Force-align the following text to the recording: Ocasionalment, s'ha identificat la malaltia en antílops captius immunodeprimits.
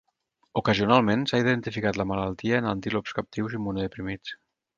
Ocasionalment, 0.61 1.25
s'ha 1.31 1.39
identificat 1.43 1.99
la 2.01 2.07
malaltia 2.13 2.63
en 2.63 2.71
antílops 2.73 3.15
captius 3.21 3.55
immunodeprimits. 3.61 4.35